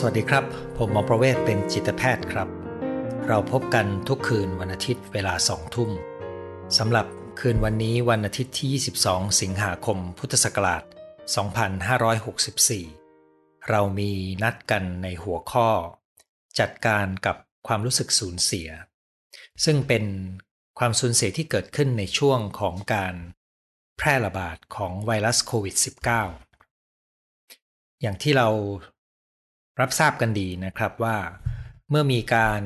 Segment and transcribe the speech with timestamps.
[0.00, 0.44] สวัสดีครับ
[0.78, 2.48] ผมหมอประเวศเป็นจิตแพทย์ครับ
[3.28, 5.90] เราพบกันทุกคืนวันอาทิตย์เวลาสองทุ่ม
[6.78, 7.06] สำหรับ
[7.40, 8.70] คืนวันนี้วันอาทิตย์ที่
[9.00, 10.82] 22 สิงหาคม พุทธศักราช
[12.06, 14.10] 2564 เรามี
[14.42, 15.68] นัดกันในหัวข้อ
[16.58, 17.36] จัดการกับ
[17.66, 18.68] ความรู้สึกสูญเสีย
[19.64, 20.04] ซึ่งเป็น
[20.78, 23.14] ความสูญเสียที่เกิดขึ้นในช่วงของการ
[23.98, 25.76] แพร่ระบาดของไวรัสโควิด
[26.68, 28.50] -19 อย่างที่เรา
[29.80, 31.16] รับทราบกันดีนะครับว่า
[31.90, 32.62] เมื่อมีการ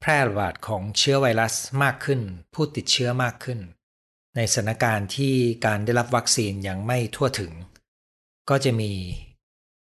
[0.00, 2.20] แพร่ระบาดของเชื้อไวรัสมากขึ้น
[2.54, 3.58] ผู้ติดเชื้อมากขึ้น
[4.36, 5.34] ในสถานการณ์ที่
[5.66, 7.52] การได้รับวัคซีนยังไม่ทั่วถึง
[8.50, 8.92] ก็จะมี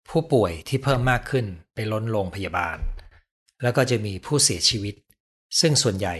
[0.09, 2.77] ผู้ป่วยที่เพิ่มมากขึ้นไปล้นโรงพยาบาล
[3.61, 4.95] แล้วก็จะมีผู้เสียชีวิต
[5.59, 6.16] ซึ่งส่วนใหญ่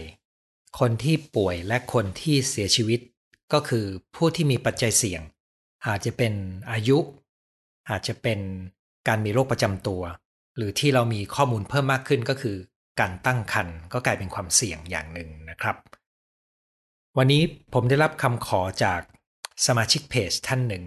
[0.78, 3.00] คนที่ป่วยและคนที่เสียชีวิต
[3.52, 3.84] ก็คือ
[4.16, 5.22] ผู้ที่มีปัจจัยเสี่ยง
[5.86, 6.32] อาจจะเป็น
[6.70, 6.98] อายุ
[7.90, 8.40] อาจจะเป็น
[9.08, 10.02] การมีโรคประจำตัว
[10.56, 12.56] หรือที่เรามีข้อมูลเพิ่มมากขึ้นก็คือ
[13.00, 15.76] การตั้งครรภ์ก็กลายเป็นความเสี่ยงอย่างหนึ่งนะครับ
[17.18, 19.00] วันนี้ผมได้รับคำขอจาก
[19.66, 20.84] สมาชิกเพจท่านหนึ่ง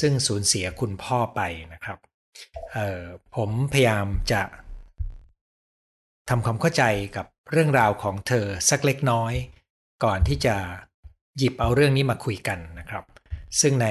[0.00, 1.40] ซึ่งสูญเสียคุณพ่อไป
[1.72, 1.98] นะครับ
[3.36, 4.42] ผมพยายามจะ
[6.28, 6.84] ทำความเข้าใจ
[7.16, 9.32] กับเรื่องราวของเธอสักเล็กน้อย
[10.04, 10.56] ก่อนที่จะ
[11.38, 13.04] หยิบเอาเรื่องนี้มาคุยกันนะครับ
[13.60, 13.88] ซึ่งใน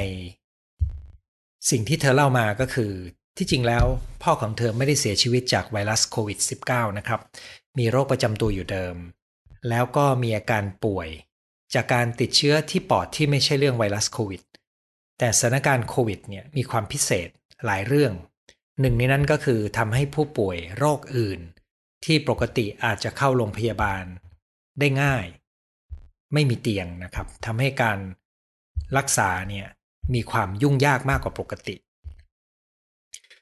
[1.70, 2.92] สิ่งที่เธอเล่ามาก็คือ
[3.42, 3.86] ที่จริงแล้ว
[4.24, 7.22] พ่อของเธอไม่ได้เสียชีวิตจากไวรัสโควิด -19 นะครับ
[7.78, 8.96] มีโรคประจำตัวอยู่เดิม
[9.70, 11.10] แล้วก็มีอาการป่วย
[11.74, 14.42] จากการติดเชื้อที่ปอดที่ไม่ใช่เรื่องไวรัสโควิด
[15.18, 17.30] แต่สถานการณ์โควิดเนี่ยมีความพิเศษ
[17.66, 18.14] หลายเรื่อง
[18.82, 21.40] หนึ่งในนั้นก็คือทำให้ผู้ป่วยโรคอื่น
[22.06, 24.04] ที่ปกติอาจจะเข้าโรงพยาบาล
[24.80, 25.26] ได้ง่าย
[26.34, 28.00] ไม่มีเตียงนะครับทำให้การ
[28.98, 29.68] รักษาเนี่ย
[30.14, 31.78] มีความยุ่งยากมากกว่าปกติ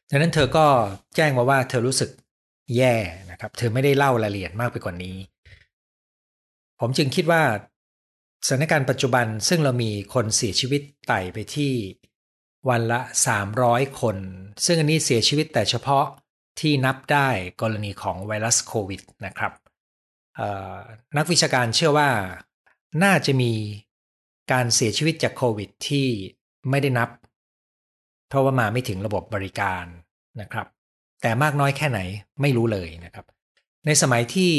[0.09, 0.65] ดังนั้นเธอก็
[1.15, 2.09] แจ้งมาว่าเธอรู้สึก
[2.75, 2.95] แย่
[3.31, 5.17] นะครับ เธอไม่ได้เล่ารายละเอียดมากไปกว่านี้
[6.79, 7.43] ผมจึงคิดว่า
[8.47, 11.73] สถานการณ์ปัจจุบันซึ่งเรามีคนเสียชีวิตไต่ไปที่
[12.69, 13.01] วันละ
[13.49, 14.17] 300 คน
[14.65, 16.05] ซึ่งอันนี้เสียชีวิตแต่เฉพาะ
[16.59, 17.29] ที่นับได้
[17.61, 19.53] กรณีของไวรัสโควิดนะครับ
[21.17, 22.09] นักวิชาการเชื่อว่า
[23.03, 23.53] น่าจะมี
[24.51, 26.07] การเสียชีวิตจากโควิดที่
[26.69, 27.09] ไม่ได้นับ
[28.29, 29.85] เพราะว่ามาไม่ถึงระบบบริการ
[30.41, 30.67] นะครับ
[31.21, 31.99] แต่มากน้อยแค่ไหน
[32.41, 33.25] ไม่รู้เลยนะครับ
[33.85, 34.51] ในสมัยที่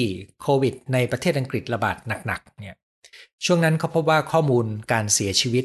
[0.42, 1.96] โควิด ในประเทศอังกฤษระบาด
[2.26, 2.76] หนักๆเนี่ย
[3.44, 5.64] ช่วงนั้นเขาพบว่าข้อมูลการเสียชีวิต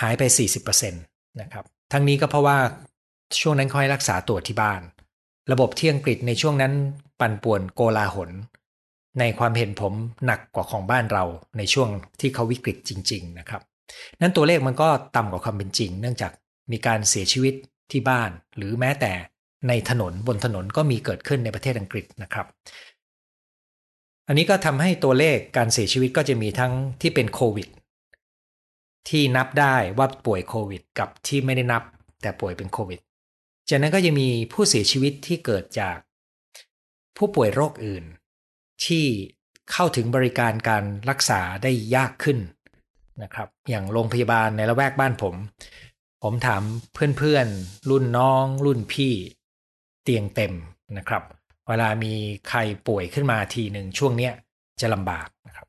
[0.00, 0.22] หายไป
[0.62, 2.58] 40%นะครับทั้งนี้ก็เพราะว่า
[3.40, 4.80] ช่วงนั้นเขาให้รักษาตัวที่บ้าน
[5.52, 6.72] ระบบที่อังกฤษในช่วงนั้น
[7.20, 8.30] ปั่นป่วนโกลาหล
[9.20, 9.94] ในความเห็นผม
[10.26, 11.24] หนักกว่าของบ้านเรา
[11.58, 11.88] ในช่วง
[12.20, 13.62] ที่เขาวิกฤตจริง ๆ นะครับ
[14.20, 16.32] นั้นตัวเลขมันก็ต่ำกว่าความเป็นจริง เนื่องจาก
[16.72, 17.54] มีการเสียชีวิต
[17.90, 19.12] ที่บ้าน หรือแม้แต่
[19.68, 22.46] ในถนนบนถนนก็มีเกิดขึ้นในประเทศอังกฤษนะครับ
[24.28, 27.68] อันนี้ก็ทำให้ตัวเลขการเสียชีวิตก็จะมีทั้งที่เป็นโควิด
[29.08, 31.82] ที่นับได้ว่าป่วยโควิด กับที่ไม่ได้นับ
[32.22, 33.00] แต่ป่วยเป็นโควิด
[33.68, 35.96] จากนั้นก็จะมีผู้เสียชีวิตที่เกิดจาก
[37.16, 38.04] ผู้ป่วยโรคอื่น
[38.84, 39.04] ที่
[39.72, 42.38] เข้าถึงบริการการรักษาได้ยากขึ้น
[43.22, 45.34] นะครับ อย่างโรงพยาบาลในละแวกบ้านผม
[46.22, 46.62] ผมถาม
[47.18, 49.14] เพื่อนๆ รุ่นน้อง รุ่นพี่
[50.02, 50.52] เตียงเต็ม
[50.98, 51.22] นะครับ
[51.68, 52.12] เวลามี
[52.48, 52.58] ใคร
[52.88, 54.32] ป่วยขึ้นมาทีหนึ่งช่วงเนี้ย
[54.80, 55.66] จะลำบากนะครับ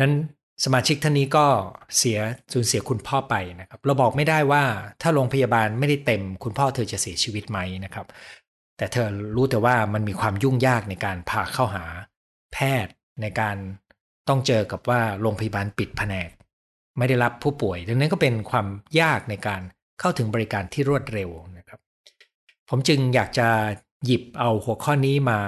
[0.00, 0.14] นั้น
[0.64, 1.46] สมาชิกท่านนี้ก็
[1.98, 2.18] เสีย
[2.52, 4.62] สูญเสียคุณพ่อไปนะครับ เราบอกไม่ได้ว่า
[5.02, 8.06] ถ้าโรงพยาบาลไม่ได้เต็ม คุณพ่อเธอจะเสียชีวิตไหมนะครับ
[8.76, 11.84] แต่เธอรู้แต่ว่ามันมีความยุ่งยากในการพาเข้าหา
[12.52, 13.56] แพทย์ในการ
[14.28, 16.30] ต้องเจอกับว่าโรงพยาบาลปิดแผนก
[16.98, 18.66] ไม่ได้รับผู้ป่วย ดังนั้นก็เป็นความ
[19.00, 19.62] ยากในการ
[20.00, 21.80] เข้าถึงบริการที่รวดเร็วนะครับ
[22.68, 23.48] ผมจึงอยากจะ
[24.04, 25.40] หยิบเอาหัวข้อนี้มา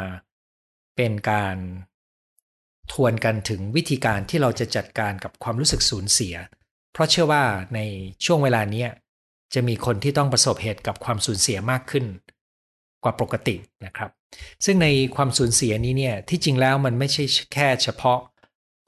[0.96, 1.56] เป็นการ
[2.92, 6.34] ทวนกันถึงวิธีการที่เราจะจัดการกับความรู้สึกสูญเสีย
[6.92, 7.80] เพราะเชื่อว่าใน
[8.24, 8.86] ช่วงเวลานี้
[9.54, 12.04] จะมีคนที่ต้องประสบเหตุกับความสูญเสียมากขึ้น
[13.04, 13.56] กว่าปกติ
[13.86, 14.10] นะครับ
[14.64, 17.24] ซึ่งในความสูญเสียนี้เนี่ยที่จริงแล้วมันไม่ใช่
[17.54, 18.20] แค่เฉพาะ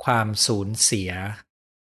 [0.04, 1.10] ความสูญเสีย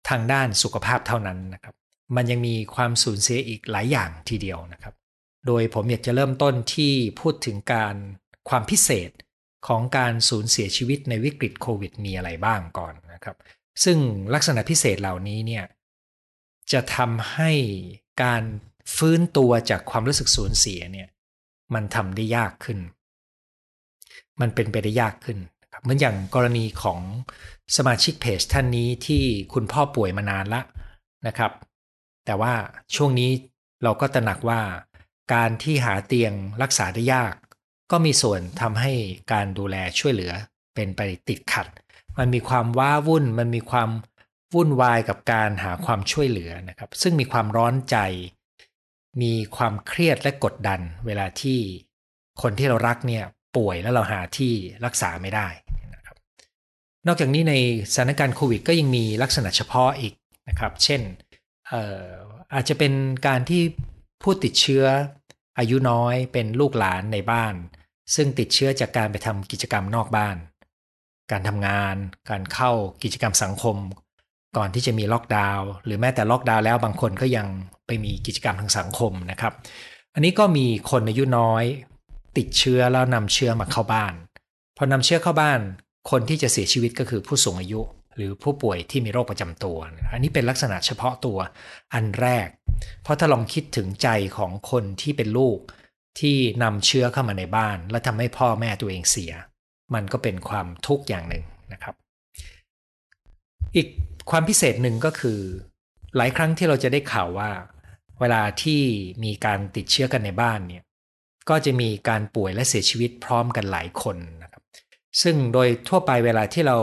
[0.09, 1.75] ทางด้านสุขภาพเท่านั้นนะครับ
[2.15, 4.93] มันยังมีความสูญเสียอีกหลายอย่างทีเดียวนะครับ
[5.47, 7.95] โดยผมอยากจะเริ่มต้นที่พูดถึงการ
[8.49, 9.11] ความพิเศษ
[9.67, 13.37] ของการสูญเสียชีวิตในวิกฤตโควิดมีอะไรบ้างก่อนนะครับ
[13.83, 13.97] ซึ่ง
[14.33, 15.65] ลักษณะพิเศษเหล่านี้เนี่ย
[16.71, 17.51] จะทำให้
[18.23, 18.43] การ
[18.95, 21.07] ฟื้นตัวจากความรู้สึกสูญเสียเนี่ย
[21.73, 22.79] มันทำได้ยากขึ้น
[24.41, 25.37] มันเป็นไปได้ยากขึ้น
[25.83, 26.99] เหมือนอย่างกรณีของ
[27.77, 30.61] สมาชิกเพจท่านนี้ที่คุณพ่อป่วยมานานละ
[31.27, 31.51] นะครับ
[32.25, 32.53] แต่ว่า
[32.95, 33.31] ช่วงนี้
[33.83, 34.61] เราก็ตระหนักว่า
[35.33, 37.35] การที่หาเตียงรักษาได้ยาก
[37.91, 38.91] ก็มีส่วนทำให้
[39.31, 40.33] การดูแลช่วยเหลือ
[40.75, 41.67] เป็นไปติดขัด
[42.17, 43.89] มันมีความว้าวุ่น มันมีความ
[44.53, 47.97] วุ่นวายกับการหาความช่วยเหลือนะครับ ซึ่งมีความร้อนใจ
[49.21, 51.59] มีความเครียดและกดดัน เวลาที่
[52.41, 53.23] คนที่เรารักเนี่ย
[53.57, 54.53] ป่วยแล้วเราหาที่
[54.85, 55.47] รักษาไม่ได้
[57.07, 57.53] นอกจากนี้ใน
[57.93, 60.13] สถานการณ์โควิด ก็ยังมีลักษณะเฉพาะอีก
[60.49, 61.01] นะครับ เช่น
[62.53, 62.93] อาจจะเป็น
[63.27, 63.61] การที่
[64.23, 64.85] ผู้ติดเชื้อ
[65.59, 67.53] อายุน้อยเป็นลูกหลานในบ้าน
[68.15, 70.35] ซึ่งติดเชื้อจากการไปทำกิจกรรมนอกบ้าน
[71.31, 71.95] การทำงาน
[72.29, 72.71] การเข้า
[73.03, 73.77] กิจกรรมสังคม
[74.57, 77.47] ก่อนที่จะมีล็อกดาวน์หรือแม้แต่ล็อกดาวน์แล้วบางคนก็ยัง
[77.85, 79.53] ไปมีกิจกรรมทางสังคมนะครับ
[80.13, 81.63] อันนี้ก็มีคนอายุน้อย
[82.37, 84.13] ติดเชื้อแล้วนำเชื้อมาเข้าบ้าน
[84.77, 85.59] พอนำเชื้อเข้าบ้าน
[86.09, 87.81] คนที่จะเสียชีวิตก็คือผู้สูงอายุ
[88.15, 89.77] หรือผู้ป่วยที่มีโรคประจำตัว
[90.11, 91.37] อันนี้เป็นลักษณะเฉพาะตัว
[91.93, 92.47] อันแรก
[93.03, 95.59] เพราะถ้าลองคิดถึงใจของคนที่เป็นลูก
[96.19, 99.33] ที่นำเชื้อเข้ามาในบ้าน และทำให้พ่อแม่ตัวเองเสีย
[99.93, 101.95] มันก็เป็นความทุกข์อย่างหนึ่งนะครับ
[103.75, 103.87] อีก
[104.31, 105.39] ความพิเศษหนึ่งก็คือ
[106.17, 107.51] หลายครั้งที่เราจะได้ข่าวว่า
[108.19, 108.81] เวลาที่
[109.23, 110.83] มีการติดเชื้อกันในบ้านเนี่ย
[111.49, 114.17] ก็จะมีการป่วยและเสียชีวิตพร้อมกันหลายคน
[115.21, 116.77] ซึ่งโดยทั่วไปเวลาที่เรา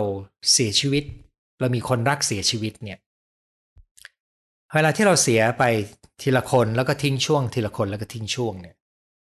[0.53, 1.05] เสียชีวิต
[1.61, 2.99] เรามีคนรักเสียชีวิตเนี่ย
[4.75, 5.65] เวลาที่เราเสียไป
[6.23, 8.77] ทีละคนแล้วก็ทิ้งช่วง ทีละคนแล้วก็ทิ้งช่วงเนี่ย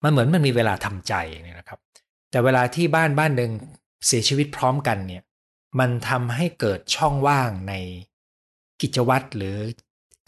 [0.04, 1.14] มันเหมือนมันมีเวลาทำใจ
[1.44, 1.80] เนี่ยนะครับ
[2.32, 3.52] แต่เวลาที่บ้านบ้านหนึ่ง
[4.08, 5.24] เสียชีวิตพร้อมกันเนี่ย
[5.80, 7.74] มันทำให้เกิดช่องว่างใน
[8.82, 9.56] กิจวัตรหรือ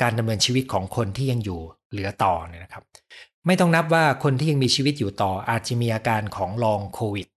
[0.02, 1.60] การดำเนินชีวิตของคนที่ยังอยู่
[1.92, 2.84] เหลือต่อเนี่ยนะครับ
[3.48, 7.28] ไม่ต้องนับว่าคนที่ยังมีชีวิตอยู่ต่ออาจจะมีอาการของลองโควิด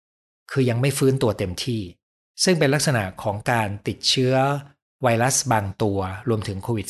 [0.51, 1.83] คือยังไม่ฟื้นตัวเต็มที่
[2.45, 4.35] ซึ่งเป็นลักษณะของการติดเชื้อ
[5.03, 5.99] ไวรัสบางตัว
[6.29, 6.87] รวมถึงโควิด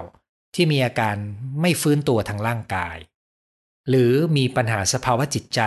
[0.00, 1.16] -19 ที่มีอาการ
[1.60, 2.96] ไม่ฟื้นตัวทางร่างกาย
[3.88, 5.60] หรือมีปัญหาสภาวะจิตใจ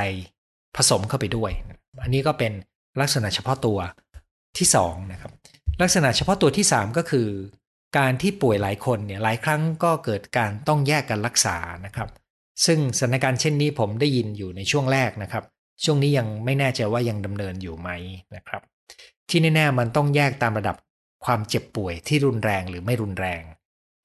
[0.76, 1.52] ผสมเข้าไปด้วย
[2.02, 2.52] อันนี้ก็เป็น
[3.02, 3.80] ลักษณะเฉพาะตัว
[4.58, 5.32] ที่2นะครับ
[5.82, 7.28] ลักษณะเฉพาะตัวที่ 3 ก็คือ
[7.98, 12.10] การที่ป่วยหลายคนเนี่ยหลายครั้งก็เกิดการต้องแยกกันรักษานะครับ
[12.66, 15.44] ซึ่งสถานการณ์เช่นนี้ผมได้ยินอยู่ในช่วงแรกนะครับ
[15.84, 17.90] ช่วงนี้ยังไม่แน่ใจว่ายังดำเนินอยู่ไหม
[18.36, 18.62] นะครับ
[19.30, 20.76] ที่แน่ๆมันต้องแยกตามระดับ
[21.26, 23.44] ความเจ็บป่วยที่รุนแรงหรือไม่รุนแรง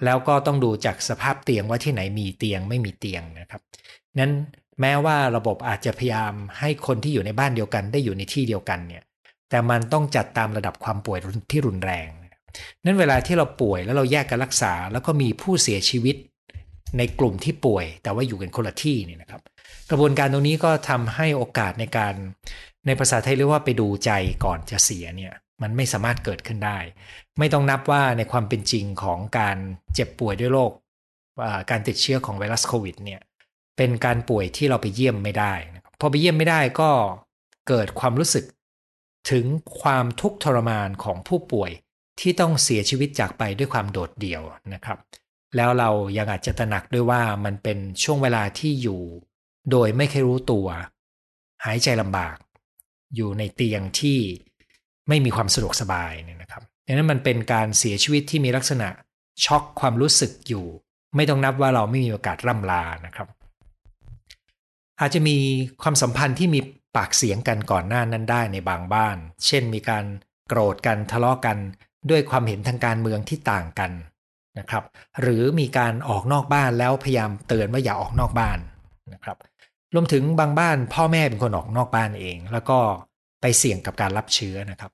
[0.04, 3.62] แล้วก็ต้องดูจากสภาพเตียงว่าที่ไหนมีเตียงไม่มีเตียงนะครับ
[4.18, 4.32] นั้น
[4.80, 9.02] แม้ว่าระบบอาจจะพยายามให้คนที่อยู่ในบ้านเดียวกันได้อยู่ในที่เดียวกันเนี่ย
[9.50, 11.18] แต่มันต้องจัดตามระดับความป่วย
[11.50, 12.08] ที่รุนแรง
[12.84, 16.16] นั้นเวลาที่เราป่วยแล้วเราแยกกันรักษา แล้วก็มีผู้เสียชีวิต
[16.98, 19.40] ในกลุ่มที่ป่วย แต่ว่าอยู่กันคนละที่เนี่ยนะครับ
[19.90, 22.14] กระบวนการตรงนี้ก็ทำให้โอกาสในการ
[22.86, 24.10] ในภาษาไทยเรียกว่าไปดูใจ
[24.44, 26.78] ก่อนจะเสียเนี่ยมันไม่สามารถเกิดขึ้นได้
[27.38, 29.56] ไม่ต้องนับว่าในความเป็นจริงของการ
[29.94, 30.72] เจ็บป่วยด้วยโรค
[31.70, 33.20] การติดเชื้อของไวรัสโควิดเนี่ย
[33.76, 35.54] เป็นการป่วยที่เราไปเยี่ยมไม่ได้
[36.00, 36.90] พอไปเยี่ยมไม่ได้ก็
[37.68, 38.44] เกิดความรู้สึก
[39.30, 39.44] ถึง
[39.80, 41.70] ความทุกข์ทรมานของผู้ป่วย
[42.20, 44.42] ที่ต้องเสียชีวิตจากไปด้วยความโดดเดี่ยว
[44.74, 44.98] นะครับ
[45.56, 49.00] แล้วเรายังอาจจะตระหนักด้วยว่ามันเป็นช่วงเวลาที่อยู่
[49.70, 50.66] โดยไม่เคยรู้ตัว
[51.64, 52.36] หายใจลำบาก
[53.14, 54.18] อยู่ในเตียงที่
[55.08, 58.88] ไม่มีความสะดวกสบายเนี่ยนะครับดังนั้นมันเป็นการเสียชีวิตที่มีลักษณะ
[59.44, 60.64] ช็อกความรู้สึกอยู่
[61.16, 63.28] ไม่ต้องนับว่าเราไม่มีโอกาสร่ำลานะครับ
[65.00, 65.36] อาจจะมี
[65.82, 66.60] ความสัมพันธ์ที่มี
[66.96, 69.16] ปากเสียงกันก่อนหน้านั้นได้ในบางบ้าน
[69.46, 70.04] เช่น มีการ
[70.48, 71.58] โกรธกันทะเลาะกัน
[72.10, 73.90] ด้วยความเห็นทางการเมืองที่ต่างกัน
[74.58, 74.84] นะครับ
[75.20, 78.58] หรือมีการออกนอกบ้านแล้วพยายามเตือนว่าอย่าออกนอกบ้าน
[79.14, 79.36] นะครับ
[79.94, 82.78] รวมถึงบางบ้านพ่อแม่เป็นคนออกนอกบ้านเอง แล้วก็
[83.40, 84.92] ไปเสี่ยงกับการรับเชื้อนะครับ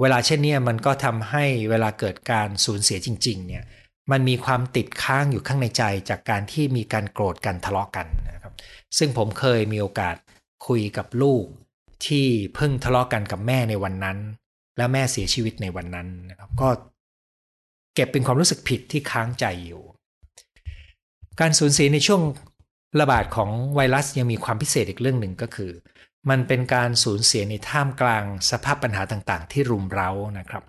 [0.00, 3.64] เวลาเช่นนี้มันก็ทำให้เวลาเกิดการสูญเสียจริง ๆ เนี่ย
[4.10, 8.54] มันมีความติดค้างอยู่ข้างในใจจากการที่มีการโกรธกันทะเลาะกันนะครับ
[8.98, 10.16] ซึ่งผมเคยมีโอกาส
[10.66, 11.44] คุยกับลูก
[12.06, 14.18] ที่เพิ่งทะเลาะกันกับแม่ในวันนั้น
[14.76, 16.68] แล้วแม่เสียชีวิตในวันนั้นนะครับ ก็
[17.94, 19.82] เก็บเป็นความรู้สึกผิดที่ค้างใจอยู่
[21.40, 22.22] การสูญเสียในช่วง
[23.00, 25.72] ระบาดของไวรัสยังมีความพิเศษอีกเรื่องหนึ่งก็คือ
[26.30, 30.62] มันเป็นการสูญเสียในท่ามกลางสภาพปัญหาต่างๆ ที่รุมเร้านะครับ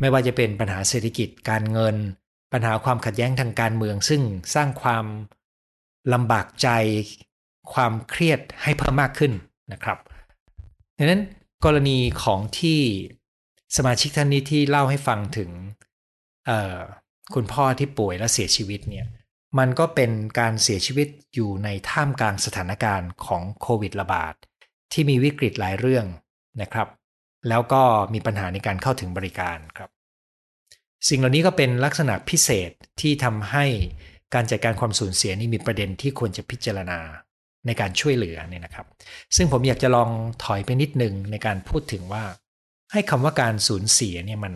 [0.00, 1.96] ไม่ว่าจะเป็นปัญหาเศรษฐกิจการเงิน
[2.52, 4.22] ปัญหาความขัดแย้งทางการเมือง ซึ่ง
[4.54, 5.04] สร้างความ
[6.12, 6.68] ลำบากใจ
[7.72, 9.32] ความเครียดให้เพิ่มมากขึ้น
[9.72, 9.98] นะครับ
[10.98, 11.22] ดังนั้น
[11.64, 12.80] กรณีของที่
[13.76, 15.50] สมาชิกท่านนี้ที่เล่าให้ฟังถึง
[17.34, 19.06] คุณพ่อที่ป่วยและเสียชีวิตเนี่ย
[19.58, 24.34] มันก็เป็นการเสียชีวิตอยู่ในท่ามกลางสถานการณ์ของโควิดระบาด
[24.92, 26.06] ที่มีวิกฤตหลายเรื่อง
[26.62, 26.88] นะครับ
[27.48, 27.82] แล้วก็
[28.14, 29.90] มีปัญหาในการเข้าถึงบริการครับ
[31.08, 33.64] สิ่งเหล่านี้ก็เป็นลักษณะพิเศษที่ทำให้
[34.34, 36.98] การจัดการความสูญเสียนี่มีประเด็นที่ควรจะพิจารณา
[37.66, 38.86] ในการช่วยเหลือเนี่ยนะครับ
[39.36, 40.10] ซึ่งผมอยากจะลอง
[40.44, 42.24] ถอยไปนิดนึงในการพูดถึงว่า
[42.92, 44.54] ให้คำว่าการสูญเสียเนี่ยมัน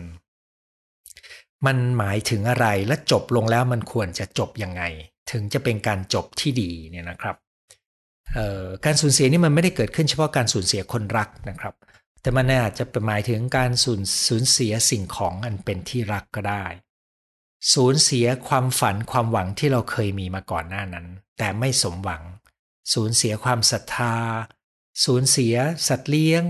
[1.65, 4.83] มันหมายถึงอะไรและจบลงแล้วมันควรจะจบยังไง
[5.31, 7.35] ถึงจะเป็นการจบที่ดีเนี่ยนะครับ
[8.85, 11.73] การสูญเสียนี่มันไม่ได้เกิดขึ้นเฉพาะการสูญเสียคนรักนะครับ
[12.21, 16.65] แต่มันอาจจะหมายถึงการสูญสูญเสียสิ่งของอันเป็นที่รักก็ได้
[17.73, 22.23] สูญเสียความฝันความหวังที่เราเคยมีมาก่อนหน้านั้น แต่ไม่สมหวัง
[22.93, 24.15] สูญเสียความศรัทธา
[25.05, 25.55] สูญเสีย
[25.87, 26.43] สัตว์เลี้ยง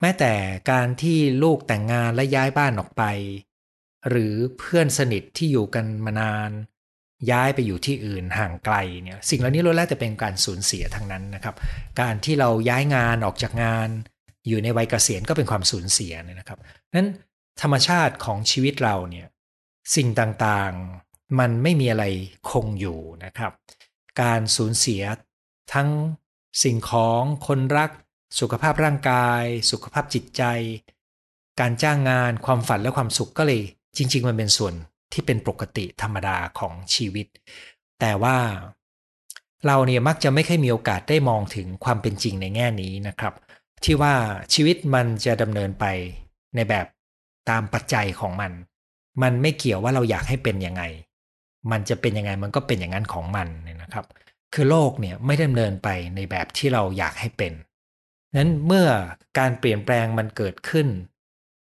[0.00, 0.32] แม้แต่
[0.70, 3.02] การที่ลูกแต่งงานและย้ายบ้านออกไป
[4.08, 6.50] หรือเพื่อนสนิทที่อยู่กันมานาน
[7.30, 11.54] ย้ายไปอยู่ที่อื่นห่างไกลเนี่ยสิ่งเหล่านี้ล้วนแล้วแต่เป็นการสูญเสียทั้งนั้นนะครับ
[12.00, 13.88] การที่เราย้ายงานออกจากงาน
[14.48, 16.58] อยู่ในวัยเกษียณก็เป็นความสูญเสียนะครับ
[16.94, 17.08] นั้น
[17.62, 19.26] ธรรมชาติของชีวิตเราเนี่ย
[19.96, 22.04] สิ่งต่างๆมันไม่มีอะไร
[22.50, 23.52] คงอยู่นะครับ
[24.22, 25.02] การสูญเสีย
[25.74, 25.88] ทั้ง
[26.62, 27.90] สิ่งของคนรัก
[28.40, 30.42] สุขภาพร่างกาย สุขภาพจิตใจ
[31.60, 33.62] การจ้างงานความฝันและความสุขก็เลย
[33.96, 34.74] จริง ๆ มันเป็นส่วน
[35.12, 37.26] ที่เป็นปกติธรรมดาของชีวิต
[38.00, 38.36] แต่ว่า
[39.66, 43.34] เราเนี่ยมักจะไม่ค่อยมีโอกาสได้มองถึงความเป็นจริงในแง่นี้นะครับ
[43.84, 44.14] ที่ว่า
[44.54, 45.84] ชีวิตมันจะดำเนินไป
[46.54, 46.86] ในแบบ
[47.50, 48.52] ตามปัจจัยของมัน
[49.22, 50.82] มันไม่เกี่ยวว่าเราอยากให้เป็นยังไง
[51.70, 54.06] มันจะเป็นยังไงมันก็เป็นอย่างนั้นของมันเนี่ยนะครับ
[54.54, 57.52] คือโลกเนี่ยไม่ดำเนินไปในแบบที่เราอยากให้เป็น
[58.38, 58.86] นั้นเมื่อ
[59.38, 60.86] การเปลี่ยนแปลงมันเกิดขึ้น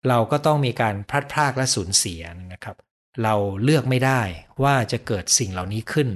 [0.09, 2.77] เราก็ต้องมีการพลัดพรากและสูญเสียนะครับ
[3.23, 4.23] เราเลือกไม่ได้
[4.63, 6.09] ว่าจะเกิดสิ่งเหล่านี้ขึ้น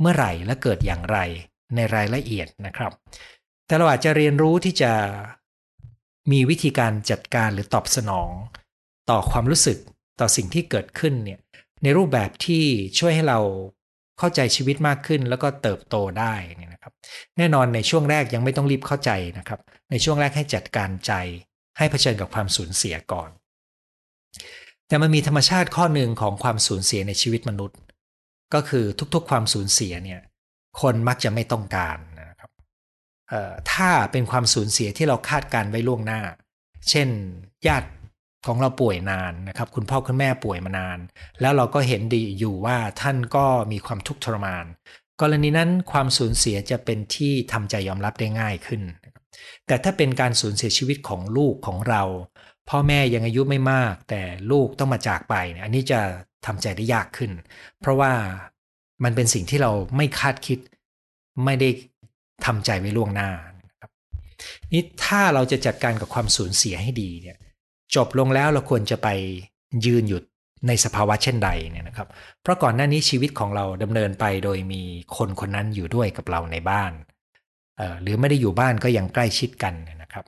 [0.00, 1.18] เมื่อไหร่และเกิดอย่างไร
[1.74, 2.92] ในรายละเอียดนะครับ
[3.66, 4.92] แต่เราอาจจะเรียนรู้ที่จะ
[6.32, 8.30] มีวิธีการจัดการหรือตอบสนอง
[9.10, 9.78] ต่อความรู้สึก
[10.20, 11.38] ต่อสิ่งที่เกิดขึ้นเนี่ย
[11.82, 12.64] ในรูปแบบที่
[12.98, 13.40] ช่วยให้เรา
[14.18, 16.92] เข้าใจชีวิตมากขึ้นแล้วก็เติบโตได้นี่นะครับ
[17.38, 19.60] แน่นอนในช่วงแรกยังไม่ต้องรีบเข้าใจนะครับ
[19.90, 21.12] ในช่วงแรกให้จัดการใจ
[21.78, 23.30] ให้เผชิญกับความสูญเสียก่อน
[24.88, 27.78] แต่มันมีธรรมชาติข้อหนึ่งของความสูญเสียในชีวิตมนุษย์
[28.54, 30.20] ก็คือทุกๆ ความสูญเสียเนี่ย
[30.80, 32.50] คนมักจะไม่ต้องการนะครับ
[33.72, 36.20] ถ้าเป็นความสูญเสียที่เราคาดการไว้ล่วงหน้า
[36.90, 37.08] เช่น
[37.66, 37.88] ญาติ
[38.46, 40.98] ของเราป่วยนานนะครับ คุณพ่อคุณแม่ป่วยมานาน
[41.40, 44.64] แล้วเราก็เห็นดีอยู่ว่าท่านก็มีความทุกข์ทรมาน
[45.20, 48.82] กรณีนั้นความสูญเสียจะเป็นที่ทำใจยอมรับได้ง่ายขึ้น
[49.66, 52.02] แต่ถ้าเป็นการสูญเสียชีวิตของลูกของเรา
[52.68, 56.00] พ่อแม่ยังอายุไม่มาก แต่ลูกต้องมาจากไปอันนี้จะ
[56.46, 57.30] ทำใจได้ยากขึ้น
[57.80, 58.12] เพราะว่า
[59.04, 60.58] มันเป็นสิ่งที่เราไม่คาดคิด
[61.44, 61.68] ไม่ได้
[62.44, 63.30] ทำใจไว้ล่วงหน้า
[63.68, 63.90] นะครับ
[64.72, 67.36] นี่ถ้าเราจะจัดการกับความสูญเสียให้ดีเนี่ย
[67.94, 69.08] จบลงแล้วเราควรจะไป
[69.86, 70.22] ยืนหยุด
[70.68, 72.08] ในสภาวะเช่นใดเนี่ยนะครับ
[72.42, 74.82] เพราะก่อนหน้านี้ชีวิตของเราดำเนินไปโดยมี
[75.16, 76.92] คนคนนั้นอยู่ด้วยกับเราในบ้าน
[78.02, 80.24] หรือไม่ได้อยู่บ้านก็ยังใกล้ชิดกันนะครับ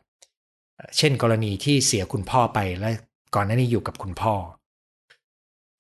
[0.97, 2.91] เช่นกรณีที่เสียคุณพ่อไปและ
[3.35, 4.35] ก่อนหน้านี้อยู่กับคุณพ่อ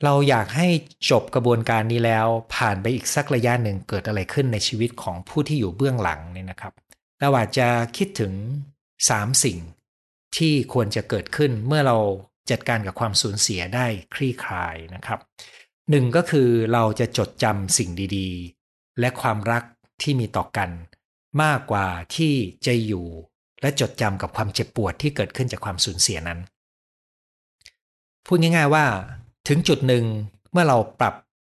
[0.04, 0.68] เราอยากให้
[1.11, 6.73] จบกระบวนการนี้แล้วผ่านไปอีกสักระยะหนึ่งเกิดอะไรขึ้นในชีวิตของผู้ที่อยู่เบื้องหลังเนี่ยนะครับ
[7.20, 8.32] เราอาจจะคิดถึง
[8.88, 9.58] 3 สิ่ง
[10.37, 11.99] ที่ควรจะเกิดขึ้นเมื่อเรา
[12.50, 15.18] จัดการกับความสูญเสียได้คลี่คลายนะครับ
[15.90, 19.62] หนึ่งก็คือเราจะจดจำสิ่งดีๆ และความรัก
[20.02, 20.70] ที่มีต่อกัน
[21.42, 22.34] มากกว่าที่
[22.66, 23.06] จะอยู่
[23.60, 26.38] และจดจำกับความเจ็บปวดที่เกิดขึ้นจากความสูญเสียนั้น
[28.26, 28.86] พูดง่าย ๆว่า
[29.48, 30.04] ถึงจุดหนึ่ง
[30.52, 31.14] เมื่อเราปรับ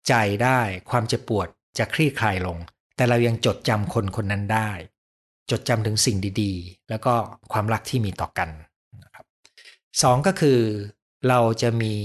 [0.08, 0.60] ใจได้
[0.90, 2.58] ความเจ็บปวดจะคลี่คลายลง
[2.96, 4.72] แต่เรายังจดจำคนคนนั้นได้
[5.52, 7.14] จดจำถึงสิ่งดีๆ แล้วก็
[7.54, 8.50] ความรักที่มีต่อกัน
[9.04, 9.26] นะครับ
[10.02, 10.60] สองก็คือ
[11.28, 11.96] เราจะมี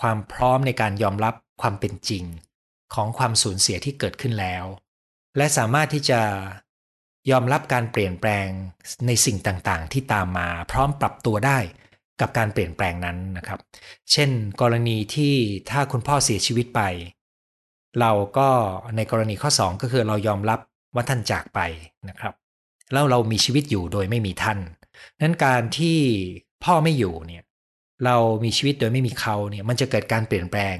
[0.00, 2.24] ความพร้อมในการยอมรับความเป็นจริง
[2.94, 4.64] ของความสูญเสียที่เกิดขึ้นแล้ว
[5.36, 6.20] และสามารถที่จะ
[7.30, 8.48] ยอมรับการเปลี่ยนแปลง
[9.06, 11.58] ในสิ่งต่างๆ ที่ตามมาพร้อมปรับตัวได้
[12.20, 13.60] กับการเปลี่ยนแปลงนั้นนะครับ
[14.12, 15.34] เช่น กรณีที่
[15.70, 16.80] ถ้าคุณพ่อเสียชีวิตไป
[18.00, 18.48] เราก็
[18.96, 20.60] ในกรณีข้อ 2 ก็คือเรายอมรับ
[20.94, 21.60] ว่าท่านจากไป
[22.08, 22.34] นะครับ
[22.92, 24.58] แล้วเรามีชีวิตอยู่โดยไม่มีท่าน
[25.20, 25.98] นั้นการที่
[26.64, 27.44] พ่อไม่อยู่เนี่ย
[28.04, 30.76] เรามีชีวิตโดยไม่มีเขาเนี่ยมันจะเกิดการเปลี่ยนแปลง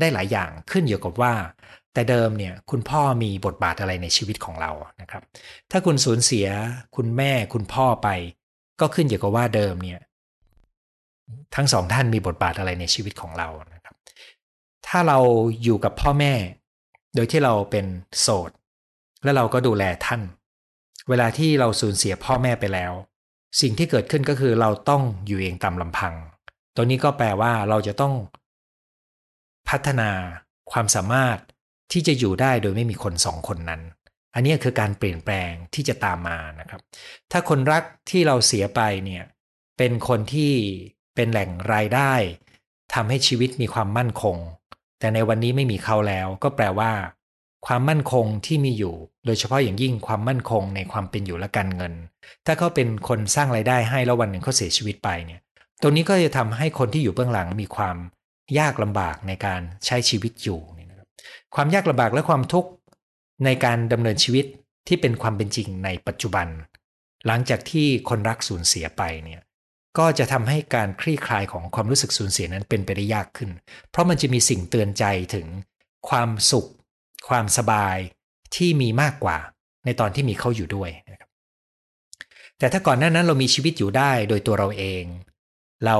[0.00, 1.34] ได้หลายอย่างขึ้นอยู่กับว่า
[1.98, 5.22] แต่เดิมเนี่ยคุณพ่อมีบทบาทอะไรในชีวิตของเรานะครับ
[5.70, 6.46] ถ้าคุณสูญเสีย
[6.96, 8.08] คุณแม่คุณพ่อไป
[8.80, 10.00] ก็ขึ้นอยู่กับว่าเดิมเนี่ย
[11.54, 13.94] ทั้งสองท่านมีบทบาทอะไรในชีวิตของเรานะครับ
[14.86, 15.18] ถ้าเรา
[15.62, 16.32] อยู่กับพ่อแม่
[17.14, 17.86] โดยที่เราเป็น
[18.20, 18.50] โสด
[19.24, 20.22] และเราก็ดูแลท่าน
[21.08, 22.92] เวลาที่เราสูญเสียพ่อแม่ไปแล้ว
[23.60, 26.14] สิ่งที่เกิดขึ้นก็คือเราต้องอยู่เองตามลำพัง
[26.74, 28.14] ตัวนี้ก็แปลว่าเราจะต้อง
[29.68, 30.10] พัฒนา
[30.72, 31.38] ความสามารถ
[31.92, 33.82] ที่จะอยู่ได้โดยไม่มีคนสองคนนั้น
[34.34, 36.80] อันนี้คือการเปลี่ยนแปลงที่จะตามมานะครับ
[37.32, 39.24] ถ้าคนรักที่เราเสียไปเนี่ย
[39.78, 40.52] เป็นคนที่
[41.14, 42.12] เป็นแหล่งรายได้
[42.94, 44.36] ทำให้ชีวิตมีความมั่นคง
[44.98, 46.92] แต่ในวันนี้ไม่มีเขาแล้ว ก็แปลว่า
[47.66, 48.94] ความมั่นคงที่มีอยู่
[49.26, 51.94] โดยเฉพาะอย่างยิ่งความมั่นคงในความเป็นอยู่และการเงิน
[52.46, 55.40] ถ้าเขาเป็นคนสร้างรายได้ให้แล้ววันหนึ่งเขาเสียชีวิตไปเนี่ย
[55.82, 57.96] ตรงนี้ก็จะทำให้คนที่อยู่เบื้องหลังมีความ
[58.58, 60.60] ยากลำบากในการใช้ชีวิตอยู่
[61.54, 62.70] ความยากลำบากและความทุกข์
[63.44, 64.44] ในการดำเนินชีวิต
[64.88, 66.46] ที่เป็นความเป็นจริงในปัจจุบัน
[67.26, 69.42] หลังจากที่คนรักสูญเสียไปเนี่ย
[69.98, 73.50] ก็จะทำให้การคลี่คลายของความรู้สึกสูญเสียนั้นเป็นไปได้ยากขึ้น
[73.90, 75.46] เพราะมันจะมีสิ่งเตือนใจถึง
[76.08, 76.68] ความสุข
[77.28, 77.96] ความสบาย
[78.56, 79.38] ที่มีมากกว่า
[79.84, 81.30] ในตอนที่มีเขาอยู่ด้วยนะครับ
[82.58, 85.04] แต่ถ้าก่อนหน้านั้นเรามีชีวิตอยู่ได้โดยตัวเราเอง
[85.86, 85.96] เรา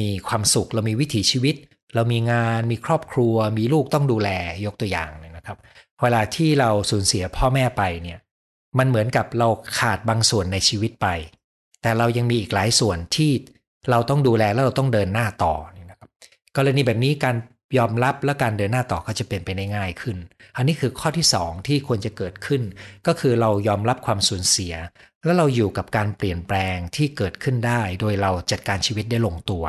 [0.00, 1.56] มีความสุขเรามีวิถีชีวิต
[1.96, 4.30] เรามีงานมีครอบครัว มีลูกต้องดูแล
[4.66, 5.58] ยกตัวอย่างนะครับ
[6.02, 8.18] เวลาที่เราสูญเสียพ่อแม่ไปเนี่ย
[8.78, 9.48] มันเหมือนกับเรา
[9.78, 11.06] ขาดบางส่วนในชีวิตไป
[11.82, 13.32] แต่เรายังมีอีกหลายส่วนที่
[13.90, 15.54] เราต้องดูแลแล้วเราต้องเดินหน้าต่อ
[15.90, 16.08] นะครับ
[16.56, 17.36] กรณีแบบนี้การ
[17.78, 20.16] ยอมรับและการเดินหน้าต่อก็จะเป็นไปได้ง่ายขึ้น
[20.56, 22.62] อันนี้คือข้อที่ 2 ที่ควรจะเกิดขึ้น
[23.06, 24.74] ก็คือเรายอมรับความสูญเสีย
[25.24, 29.64] แล้วเราอยู่กับการเปลี่ยนแปลงที่เกิดขึ้นได้ โดยเราจัดการชีวิตได้ลงตัว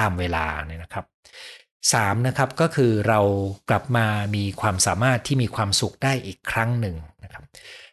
[0.00, 1.04] ตามเวลาเนี่ยนะครับ
[1.82, 3.20] 3นะครับก็คือเรา
[3.68, 7.44] กลับมามีความสามารถที่มีความสุขได้อีกครั้งหนึ่งนะครับ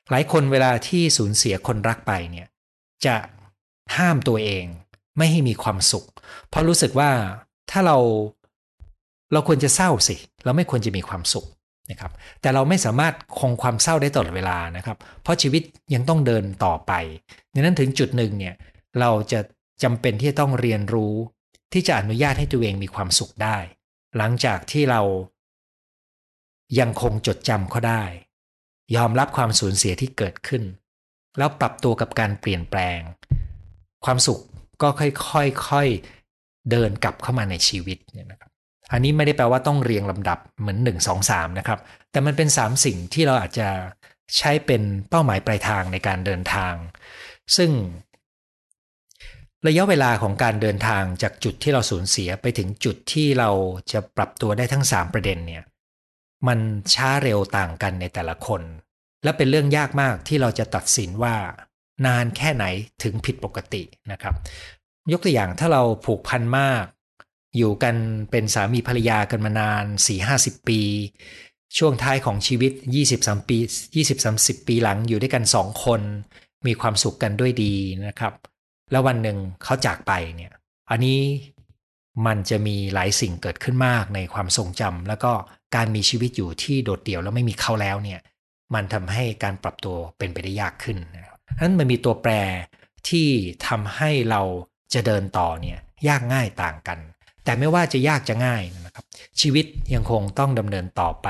[0.09, 2.47] หลายคนเวลาที่สูญเสียคนรักไปเนี่ย
[3.05, 3.15] จะ
[3.97, 4.65] ห้ามตัวเอง
[5.17, 6.05] ไม่ให้มีความสุข
[6.49, 7.11] เพราะรู้สึกว่า
[7.71, 7.97] ถ้าเรา
[9.33, 11.47] เราควรจะเศร้าสิ เราไม่ควรจะมีความสุข
[11.91, 16.93] นะครับแต่เราไม่สามารถคงความเศร้าได้ตลอดเวลานะครับ เพราะชีวิตยังต้องเดินต่อไป
[17.53, 18.55] ดังนั้นถึงจุดหนึ่งเนี่ย
[18.99, 19.39] เราจะ
[19.83, 21.13] จำเป็นที่จะต้องเรียนรู้
[21.73, 23.57] ที่จะอนุญาตให้ตัวเองมีความสุขได้
[24.17, 25.01] หลังจากที่เรา
[26.79, 28.03] ยังคงจดจำเขาได้
[28.95, 30.63] ยอมรับความสูญเสียที่เกิดขึ้น
[31.37, 32.99] แล้วปรับตัวกับการเปลี่ยนแปลง
[34.05, 34.39] ความสุข
[34.81, 38.51] ก็ค่อยๆเดินกลับเข้ามาในชีวิตเนี่ยนะครับ
[38.91, 41.79] อันนี้ไม่ได้แปลว่าต้องเรียงลำดับเหมือน 1 2 3 นะครับ
[42.11, 43.69] แต่มันเป็น 3 สิ่งที่เราอาจจะ
[44.37, 46.73] ใช้เป็นเป้าหมายปลายทางในการเดินทาง
[47.57, 47.71] ซึ่ง
[49.67, 53.49] ระยะเวลาของการเดินทางจากจุดที่เราสูญเสียไปถึงจุดที่เรา
[53.91, 55.63] จะปรับตัวได้ทั้ง 3 ประเด็นเนี่ย
[56.47, 56.59] มัน
[56.93, 58.61] ช้าเร็วต่างกันในแต่ละคน
[59.23, 61.35] และเป็นเรื่องยากมากที่เราจะตัดสินว่า
[62.05, 62.65] นานแค่ไหน
[63.03, 64.35] ถึงผิดปกตินะครับ
[65.11, 66.85] ยกตัวอย่างถ้าเราผูกพันมาก
[67.57, 67.95] อยู่กัน
[68.31, 69.83] เป็นสามีภรรยากันมานาน
[70.25, 70.81] 4-50 ปี
[71.77, 72.71] ช่วงท้ายของชีวิต
[73.11, 73.57] 23 ปี
[74.11, 76.01] 20-30 ปีหลังอยู่ด้วยกัน 2 คน
[76.65, 77.73] มีความสุขกันด้วยดี
[78.07, 78.33] นะครับ
[78.91, 80.51] แล้ววันหนึ่งเขาจากไปเนี่ย
[80.89, 81.19] อันนี้
[82.25, 85.31] มันจะมีหลายสิ่งเกิดขึ้นมากในความทรงจำแล้วก็
[85.75, 88.19] การมีชีวิตอยู่ที่โดดเดี่ยวแล้วไม่มีเขาแล้วเนี่ย
[88.73, 92.31] มันทำให้การปรับตัวเป็นไปได้ยากขึ้นนะครับนั้นมันมีตัวแปร
[93.09, 93.27] ที่
[93.67, 94.41] ทำให้เรา
[94.93, 96.99] จะเดินต่อเนี่ยยากง่ายต่างกัน
[97.43, 99.05] แต่ไม่ว่าจะยากจะง่ายนะครับ
[99.41, 101.27] ชีวิตยังคงต้องดำเนินต่อไป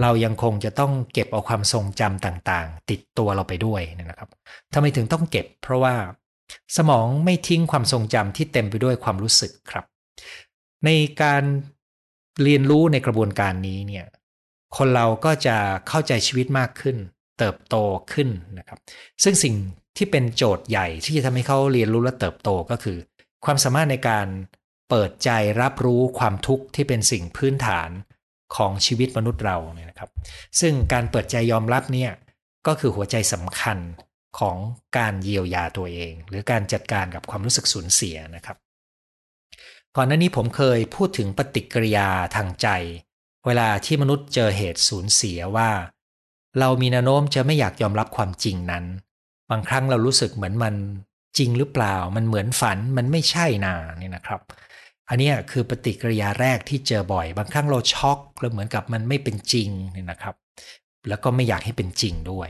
[0.00, 4.28] เรายังคงจะต้องเก็บเอาความทรงจำต่างๆ ติดตัวเราไปด้วยนะครับ
[4.74, 5.94] ทำไมถึงต้องเก็บ เพราะว่า
[6.76, 9.84] สมองไม่ทิ้งความทรงจำที่เต็มไปด้วยความรู้สึกครับ
[10.84, 10.90] ใน
[11.22, 11.42] การ
[12.42, 14.06] เรียนรู้ในกระบวนการนี้เนี่ย
[14.76, 15.56] คนเราก็จะ
[15.88, 16.96] เข้าใจชีวิตมากขึ้น
[17.38, 17.76] เติบโต
[18.12, 18.28] ขึ้น
[18.58, 18.78] นะครับ
[19.22, 19.54] ซึ่งสิ่ง
[19.96, 22.98] ที่เป็นโจทย์ใหญ่ที่จะทำให้เขาเรียนรู้และเติบโตก็คือ
[23.44, 24.26] ความสามารถในการ
[24.90, 25.30] เปิดใจ
[25.62, 27.90] รับรู้ความทุกข์ที่เป็นสิ่งพื้นฐาน
[28.56, 30.10] ของชีวิตมนุษย์เราเนี่ยนะครับ
[30.60, 32.10] ซึ่งการเปิดใจยอมรับเนี่ย
[32.66, 33.78] ก็คือหัวใจสำคัญ
[34.38, 34.56] ของ
[34.98, 38.56] การเยียวยาตัวเอง หรือการจัดการกับความรู้สึกสูญเสียนะครับ
[39.96, 42.68] ก่อนหน้านี้ผมเคยพูดถึงปฏิกิริยาทางใจ
[43.46, 45.70] เวลาที่มนุษย์เจอเหตุสูญเสียว่า
[46.58, 48.84] เรามีแนวโน้มจะไม่อยากยอมรับความจริงนั้น
[49.50, 50.74] บางครั้งเรารู้สึกเหมือนมัน
[51.38, 54.40] จริงหรือเปล่า มันเหมือนฝันมันไม่ใช่นานี่นะครับ
[55.08, 60.34] อันนี้คือปฏิกิริยาแรกที่เจอบ่อย บางครั้งเราช็อกแล้วเหมือนกับมันไม่เป็นจริงนี่นะครับ
[61.08, 62.48] แล้วก็ไม่อยากให้เป็นจริงด้วย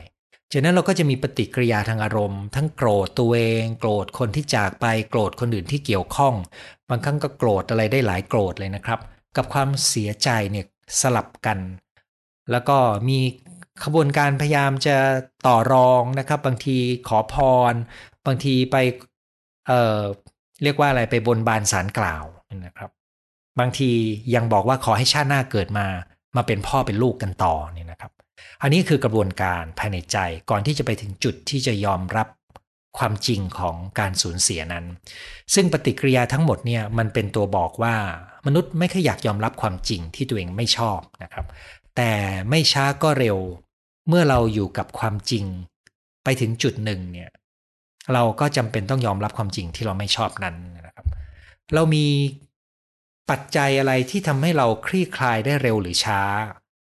[0.51, 6.33] จากนั้นเราก็จะมีปฏิกิริยาทางอารมณ์ ทั้งโกรธตัวเอง โกรธคนที่จากไปโกรธคนอื่นที่เกี่ยวข้อง
[6.89, 8.99] บางครั้งก็โกรธอะไรได้หลายโกรธเลยนะครับ
[9.37, 10.65] กับความเสียใจเนี่ย
[11.01, 11.59] สลับกัน
[12.51, 12.77] แล้วก็
[13.09, 13.19] มี
[13.83, 14.97] ขบวนการพยายามจะ
[15.47, 16.77] ต่อรองนะครับ บางที
[17.07, 17.35] ขอพ
[17.71, 17.73] ร
[18.25, 18.75] บางทีไป
[19.67, 20.01] เอ่อ
[20.63, 22.25] เรียกว่าอะไรไปบนบานสารกล่าว
[22.65, 22.91] นะครับ
[23.59, 23.91] บางที
[24.35, 25.85] ยังบอกว่าขอให้ชาติหน้าเกิดมา
[26.35, 28.11] มาเป็นพ่อเป็นลูกกันต่อเนี่ยนะครับ
[28.61, 30.17] อันนี้คือกระบวนการภายในใจ
[30.49, 32.27] ก่อนที่จะไปถึงจุดที่จะยอมรับ
[32.97, 34.85] ความจริงของการสูญเสียนั้น
[35.53, 37.95] ซึ่งปฏิกิริยาทั้งหมดเนี่ยมันเป็นตัวบอกว่า
[38.45, 41.45] มนุษย์ไม่ค่อยอยากยอมรับความจริงที่ตัวเองไม่ชอบนะครับ
[41.95, 42.11] แต่
[42.49, 43.37] ไม่ช้าก็เร็ว
[44.07, 45.45] เมื่อเราอยู่กับความจริง
[46.23, 47.29] ไปถึงจุดหนึ่งเนี่ย
[48.13, 51.05] เราก็จำเป็นต้องยอมรับความจริงที่เราไม่ชอบนั้นนะครับ
[51.73, 52.05] เรามี
[53.29, 56.21] ปัจจัยอะไรที่ทำให้เราคลี่คลายได้เร็วหรือช้า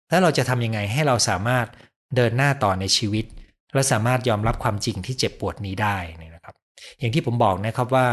[0.10, 1.68] แล้วเราจะทำยังไงให้เราสามารถ
[2.16, 3.26] เดินหน้าต่อในชีวิต
[3.74, 6.56] และสามารถยอมรับความจริงที่เจ็บปวดนี้ได้นี่นะครับ
[7.00, 8.08] อย่างที่ผมบอกนะครับว่า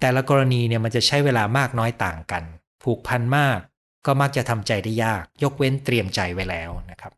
[0.00, 2.42] แต่ละกรณีเนี่ยมันจะใช้เวลามากน้อยต่างกัน
[2.82, 3.58] ผูกพันมาก
[4.06, 7.12] ก็มักจะทำใจได้ยาก ยกเว้นเตรียมใจไว้แล้วนะครับ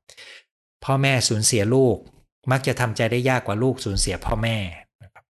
[0.85, 1.97] พ่อแม่สูญเสียลูก
[2.51, 4.57] มักจะทำใจได้ยากกว่าลูกสูญเสียพ่อแม่
[5.03, 5.25] นะครับ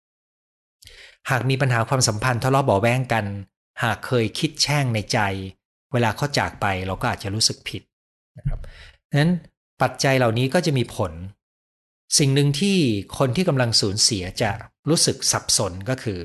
[1.31, 3.25] หากมีปัญหาความสัมพันธ์ทะเลาะเบาแวงกัน
[3.83, 5.18] หากเคยคิดแช่งในใจ
[5.92, 7.83] เวลาเขาจากไปเราก็อาจจะรู้สึกผิด
[8.38, 8.61] นะครับ
[9.20, 9.33] นั้น
[9.83, 11.12] ปัจจัยเหล่านี้ก็จะมีผล
[12.18, 12.77] สิ่งหนึ่งที่
[13.18, 14.51] คนที่กำลังสูญเสียจะ
[14.88, 16.20] รู้สึกสับสนก็คือ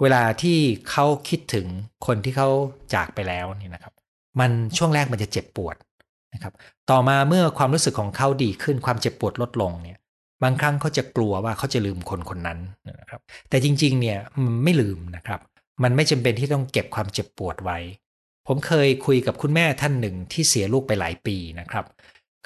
[0.00, 0.58] เวลาที่
[0.90, 1.66] เขาคิดถึง
[2.06, 2.48] คนที่เขา
[2.94, 3.94] จากไปแล้วนี่นะครับ
[4.40, 5.76] มันช่วงแรกมันจะเจ็บปวด
[6.34, 6.52] นะครับ
[6.90, 9.98] ต่อมาเมื่อความรู้สึกของเขาดีขึ้นความเจ็บปวดลดลงเนี่ย
[10.42, 12.58] บางครั้งเขาจะกลัวว่าเขาจะลืมคนคนนั้น
[13.00, 14.18] นะครับ แต่จริงๆ เนี่ย
[14.64, 15.40] ไม่ลืมนะครับ
[15.82, 17.78] มันไม่จำเป็นที่ต้องเก็บความเจ็บปวดไว้
[18.46, 21.84] ผมเคยคุยกับคุณแม่ท่านหนึ่งที่เสียลูกไปหลายปีนะครับ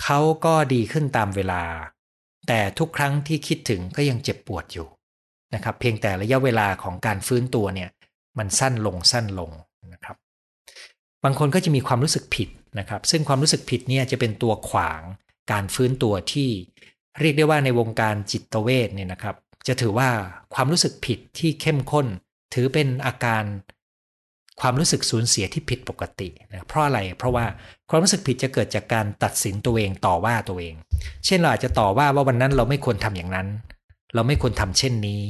[0.03, 1.63] เขาก็ดีขึ้นตามเวลา
[2.49, 4.89] แต่ทุกครั้งที่คิดถึงก็ยังเจ็บปวดอยู่
[5.55, 7.91] นะครับ เพียงแต่ระยะเวลาของการฟื้นตัวเนี่ย
[8.39, 9.51] มันสั้นลงสั้นลง
[9.93, 10.17] นะครับ
[11.25, 15.03] บางคนก็จะมีความรู้สึกผิดนะครับ ซึ่งความรู้สึกผิดเนี่ยจะเป็นตัวขวาง
[15.53, 16.49] การฟื้นตัวที่
[17.21, 20.11] เรียกได้ว่าในวงการจิตเวชเนี่ยนะครับ จะถือว่า
[20.55, 22.07] ความรู้สึกผิดที่เข้มข้น
[22.55, 23.45] ถือเป็นอาการ
[24.61, 27.45] ความรู้สึกสูญเสียที่ผิดปกตินะเพราะอะไรเพราะว่า
[27.91, 30.75] ความรู้สึกผิดจะเกิดจากการตัดสินตัวเองต่อว่าตัวเอง
[31.27, 33.49] เช่นเราอาจจะต่อว่าว่าวันนั้นเราไม่ควรทำอย่างนั้น
[34.15, 35.21] เราไม่ควรทำเช่นนี้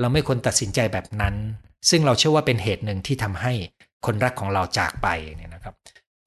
[0.00, 1.34] เราไม่ควรตัดสินใจแบบนั้น
[1.90, 3.52] ซึ่งเราเชื่อว่าเป็นเหตุหนึ่งที่ทำให้
[4.06, 5.74] คนรักของเราจากไปเนี่ยนะครับ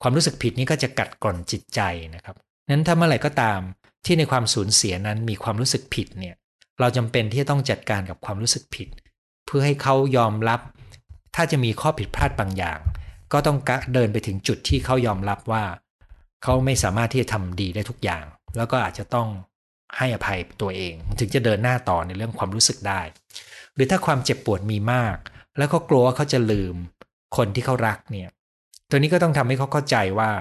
[0.01, 1.81] ความรู้สึกผิดนี้ก็จะกัดกร่อนจิตใจ
[2.15, 2.35] นะครับ
[2.69, 3.59] นั้นถ้าเมื่อไหร่ก็ตาม
[4.05, 6.35] ที่ในความสูญเสียนั้นมีความรู้สึกผิดเนี่ย
[6.79, 8.87] เราจำเป็นที่จะต้องจัดการกับความรู้สึกผิด
[9.45, 10.59] เพื่อให้เขายอมรับ
[11.35, 12.79] ถ้าจะมีข้อผิดพลาดบางอย่าง
[13.33, 13.57] ก็ต้อง
[13.93, 15.63] เดินไปถึงจุดที่เขายอมรับว่า
[16.43, 18.25] เขาไม่สามารถที่จะทำดีได้ทุกอย่าง
[18.57, 19.27] แล้วก็อาจจะต้อง
[19.97, 23.01] ให้อภัยตัวเอง ถึงจะเดินหน้าต่อในเรื่องความรู้สึกได้
[23.73, 25.17] หรือถ้าความเจ็บปวดมีมาก
[25.57, 26.75] แล้วก็กลัวว่าเขาจะลืม
[27.37, 28.29] คนที่เขารักเนี่ย
[28.89, 30.31] ตัวนี้ก็ต้องทำให้เขาเข้าใจว่า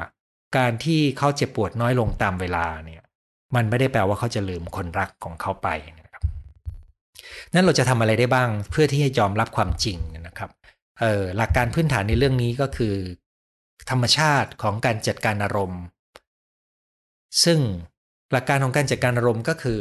[0.57, 3.03] การที่เขาเจ็บปวดน้อยลงตามเวลาเนี่ย
[3.55, 6.23] มันไม่ได้แปลว่าเขาจะลืมคนรักของเขาไปนะครับ
[7.55, 9.99] นั้นเราจะทำอะไรได้บ้างเพื่อที่จะยอมรับความจริง
[11.01, 12.95] เออหลักการพื้นฐานในเรื่องนี้ก็คือ
[13.91, 15.83] ธรรมชาติของการจัดการอารมณ์
[17.45, 17.61] ซึ่ง
[18.33, 19.81] หลักการของการจัดการอารมณ์ก็คือ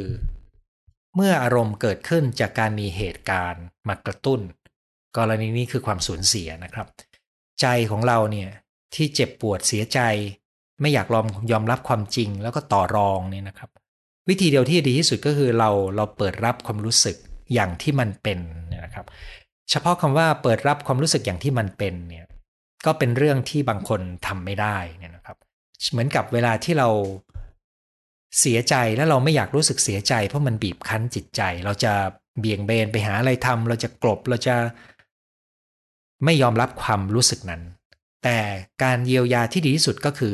[1.16, 4.40] เมื่ออารมณ์เกิดขึ้นจากการมีเหตุการณ์มากระตุ้น
[5.18, 6.88] กรณีนี้คือความสูญเสียนะครับ
[7.62, 8.50] ใจของเราเนี่ย
[8.96, 10.00] ที่เจ็บปวดเสียใจ
[10.82, 13.70] ไม่อยากลองยอมรับความจริงแล้วก็ต่อรองเนี่ยนะครับ
[14.30, 17.18] วิธีเดียวที่ดีที่สุดก็คือเราเราเปิดรับความรู้สึก
[17.54, 18.40] อย่างที่มันเป็น
[18.84, 19.06] นะครับ
[19.70, 22.26] เฉพาะคำว่าเปิดรับความรู้สึกอย่างที่มันเป็นเนี่ย
[22.86, 25.38] ก็เป็นเรื่องที่บางคนทำไม่ได้เนี่ยนะครับ
[25.92, 26.90] เหมือนกับเวลาที่เรา
[28.40, 31.94] เสียใจแล้วเราไม่อยากรู้สึกเสียใจ เพราะมันบีบคั้นจิตใจ เราจะ
[32.40, 34.56] เบี่ยงเบนไปหาอะไรทำเราจะกลบเราจะ
[36.26, 37.62] ไม่ยอมรับความรู้สึกนั้น
[38.24, 38.38] แต่
[38.84, 40.34] การเยียวยาที่ดีที่สุดก็คือ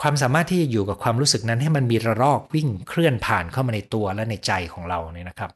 [0.00, 5.50] ความสามารถที่จะอยู่กับความรู้สึกนั้นให้มันมีระลอกวิ่งเคลื่อนผ่านเข้ามาในตัวและในใจของเราเนี่ยนะครับ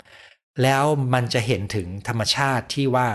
[0.62, 0.84] แล้ว
[1.14, 3.08] มันจะเห็นถึงธรรมชาติที่ว่า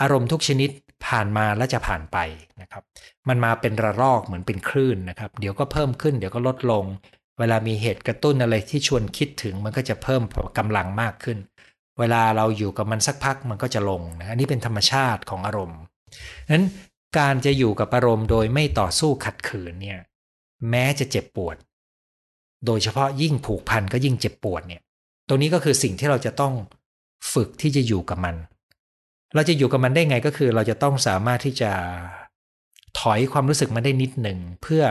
[0.00, 0.70] อารมณ์ทุกชนิด
[1.06, 2.18] ผ่านมาและจะผ่านไป
[2.60, 2.82] นะครับ
[3.28, 6.84] มันมาเป็นระลอกเหมือนเป็นคลื่นนะครับ เดี๋ยวก็เพิ่มขึ้น เดี๋ยวก็ลดลง
[7.38, 10.22] เวลามีเหตุกระตุ้นอะไรที่ชวนคิดถึงมันก็จะเพิ่ม
[10.58, 11.38] กำลังมากขึ้น
[11.98, 15.80] เวลาเราอยู่กับมันสักพักมันก็จะลงนะอันนี้เป็นธรรมชาติของอารมณ์
[16.52, 16.66] นั้น
[17.18, 20.00] การจะอยู่กับอารมณ์โดยไม่ต่อสู้ขัดขืนเนี่ย
[20.70, 21.56] แม้จะเจ็บปวด
[22.66, 24.82] โดยเฉพาะยิ่งผูกพันก็ยิ่งเจ็บปวดเนี่ย
[25.28, 26.54] ตรงนี้ก็คือสิ่งที่เราจะต้อง
[27.32, 28.36] ฝึกที่จะอยู่กับมัน
[29.34, 31.72] เราจะอยู่กับมันได้ไงก็คือเราจะต้องสามารถที่จะ
[33.00, 34.84] ถอยความรู้สึกมาได้นิดหนึ่งเพื่อ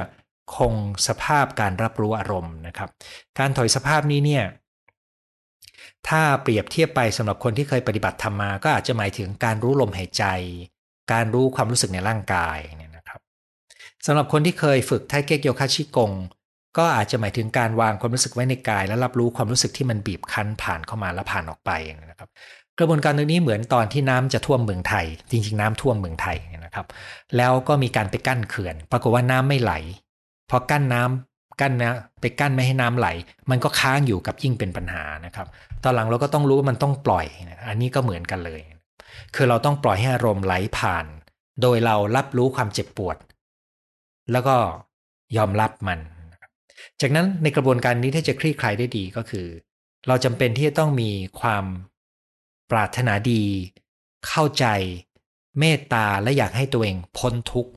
[0.55, 0.73] คง
[1.07, 2.89] สภาพการรับรู้อารมณ์นะครับ
[3.39, 4.45] การถอยสภาพนี้เนี่ย
[6.07, 10.23] ถ้าเปรียบเทียบไปสำหรับคนที่เคยปฏิบัติธรรมมา ก็อาจจะหมายถึงการรู้ลมหายใจ
[11.13, 13.19] การรู้ความรู้สึกในร่างกายเนี่ยนะครับ
[14.05, 16.11] สำหรับคนที่เคยฝึกไทเก๊กโยคะชิกง
[16.77, 21.71] ก็อาจจะหมายถึงการวางความรู้สึกไว้ในกาย และรับรู้ความรู้สึกที่มันบีบคั้นผ่านเข้ามาแล้วผ่านออกไป
[22.11, 22.29] นะครับ
[22.79, 26.85] กระบวนการตรงนี้เหมือนตอนที่น้ำจะท่วมเมืองไทย จริง ๆ น้ำท่วมเมืองไทยนะครับ
[27.37, 29.73] แล้วก็มีการไปกั้นเขื่อน ปรากฏว่าน้ำไม่ไหล
[30.49, 33.07] พอกั้นน้ำกั้นนะไปกั้นไม่ให้น้ำไหล
[33.49, 35.47] มันก็ค้างอยู่กับยิ่งเป็นปัญหานะครับ
[35.83, 37.25] ตอนหลังเราก็ต้องรู้ว่ามันต้องปล่อย
[37.67, 38.61] อันนี้ก็เหมือนกันเลย
[39.35, 41.05] คือเราต้องปล่อยให้อารมณ์ไหลผ่าน
[41.61, 43.17] โดยเรารับรู้ความเจ็บปวด
[44.31, 44.55] แล้วก็
[45.37, 45.99] ยอมรับมัน
[47.01, 49.47] จากนั้นในกระบวนการนี้ถ้าจะคลี่คลายได้ดีก็คือ
[50.07, 51.65] เราจำเป็นที่จะต้องมีความ
[52.71, 53.43] ปรารถนาดี
[54.27, 54.65] เข้าใจ
[55.59, 57.71] เมตตาและอยากให้ตัวเองพ้นทุกข์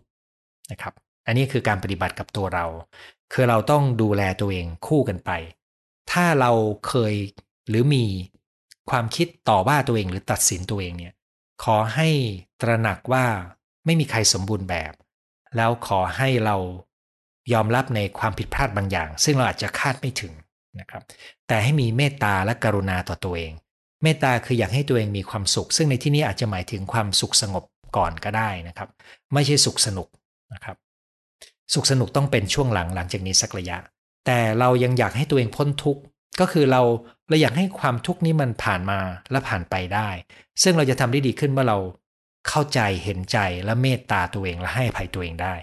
[0.70, 0.94] นะครับ
[1.26, 2.66] อันนี้คือการปฏิบัติกับตัวเรา
[3.33, 5.31] คือเราต้องดูแลตัวเองคู่กันไป
[6.12, 6.52] ถ้าเรา
[6.88, 7.14] เคย
[7.68, 8.04] หรือมี
[8.90, 11.14] ความคิดต่อว่าตัวเองหรือตัดสินตัวเองเนี่ย
[11.64, 12.09] ขอให้
[12.61, 13.26] ตระหนักว่า
[13.85, 14.92] ไม่มีใครสมบูรณ์แบบ
[15.57, 16.57] แล้วขอให้เรา
[17.52, 20.32] ยอมรับในความผิดพลาดบางอย่าง ซึ่งเราอาจจะคาดไม่ถึง
[20.80, 21.02] นะครับ
[21.48, 23.52] แต่ให้มีเมตตาและกรุณาต่อตัวเอง
[24.02, 27.64] เมตตาคืออยากให้ตัวเองมีความสุข ซึ่งในที่นี้อาจจะหมายถึงความสุขสงบ
[27.96, 28.88] ก่อนก็ได้นะครับ
[29.34, 30.08] ไม่ใช่สุขสนุก
[30.54, 30.76] นะครับ
[31.74, 33.76] สุขสนุกต้องเป็นช่วงหลังหลังจากนี้สักระยะ
[34.26, 36.00] แต่เรายังอยากให้ตัวเองพ้นทุกข์
[36.40, 36.82] ก็คือเรา
[37.28, 40.08] เราอยากให้ความทุกข์นี้มันผ่านมาและผ่านไปได้
[40.62, 41.78] ซึ่งเราจะทำได้ดีขึ้นเมื่อเรา
[42.48, 45.54] เข้าใจเห็นใจและเมตตาตัวเองและให้ภัยตัวเองได้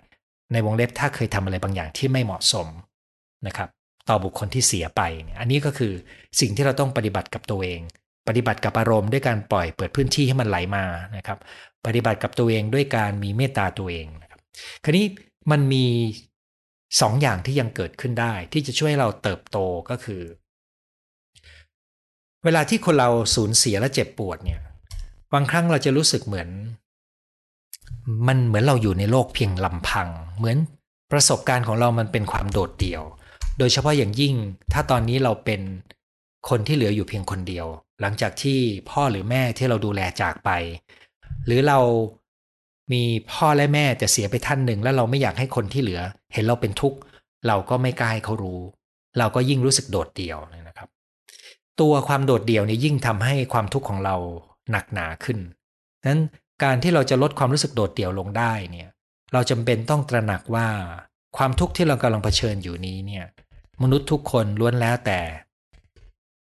[0.56, 2.68] ในวงเล็บถ้าเคยทำอะไรบางอย่างที่ไม่เหมาะสม
[3.48, 3.70] นะครับ
[4.10, 5.94] ต่อบุคคลที่เสียไปเนี่ยอันนี้ก็คือ
[6.40, 7.82] สิ่งที่เราต้องปฏิบัติกับตัวเอง
[8.28, 10.86] ปฏิบัติกับอารมณ์ด้วยการปล่อยเปิดพื้นที่ให้มันไหลมา
[11.18, 11.40] นะครับ
[11.86, 14.40] ปฏิบัติกับตัวเองด้วยการมีเมตตาตัวเองนะครับ
[14.84, 15.06] คราวนี้
[15.52, 15.86] มันมี
[17.02, 19.58] สองอย่างที่ยังเกิดขึ้นได้ ที่จะช่วยเราเติบโต
[19.90, 20.22] ก็คือ
[22.44, 24.62] เวลาที่คนเราสูญเสียและเจ็บปวดเนี่ย
[25.34, 26.50] บางครั้งเราจะรู้สึกเหมือน
[28.28, 30.58] มันเหมือนเราอยู่ในโลกเพียงลำพัง เหมือน
[31.12, 33.04] ประสบการณ์ของเรามันเป็นความโดดเดี่ยว
[33.60, 34.34] โดยเฉพาะอย่างยิ่ง
[34.74, 35.62] ถ้าตอนนี้เราเป็น
[36.50, 37.68] คนที่เหลืออยู่เพียงคนเดียว
[38.02, 40.50] หลังจากที่พ่อหรือแม่ที่เราดูแลจากไป
[41.46, 41.80] หรือเรา
[42.94, 46.02] มีพ่อและแม่แต่เสียไปท่านหนึ่ง แล้วเราไม่อยากให้คนที่เหลือ
[46.34, 46.98] เห็นเราเป็นทุกข์
[47.48, 48.62] เราก็ไม่กล้าให้เขารู้
[49.20, 50.90] เราก็ยิ่งรู้สึกโดดเดี่ยวนะครับ
[51.82, 54.16] ตัวความโดดเดี่ยวนี่ยิ่งทำให้ความทุกข์ของเรา
[54.72, 55.38] หนักหนาขึ้น
[56.08, 56.22] นั้น
[56.64, 58.90] การที่เราจะลดความรู้สึกโดดเดี่ยวลงได้เนี่ย
[59.34, 60.68] เราจำเป็นต้องตระหนักว่า
[61.38, 63.26] ความทุกข์ที่เรากำลังเผชิญอยู่นี้เนี่ย
[63.84, 65.20] มนุษย์ทุกคนล้วนแล้วแต่